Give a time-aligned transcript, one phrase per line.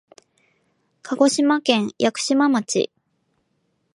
[1.03, 2.89] 鹿児島県屋久島町